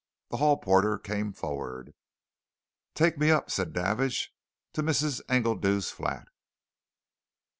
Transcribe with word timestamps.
The 0.31 0.37
hall 0.37 0.57
porter 0.57 0.97
came 0.97 1.31
forward. 1.31 1.93
"Take 2.95 3.19
me 3.19 3.29
up," 3.29 3.51
said 3.51 3.71
Davidge, 3.71 4.33
"to 4.73 4.81
Mrs. 4.81 5.21
Engledew's 5.29 5.91
flat." 5.91 6.27